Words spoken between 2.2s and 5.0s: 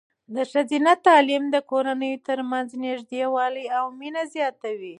ترمنځ نږدېوالی او مینه زیاتوي.